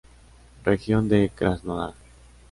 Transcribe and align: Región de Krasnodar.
Región 0.63 1.09
de 1.09 1.29
Krasnodar. 1.29 1.93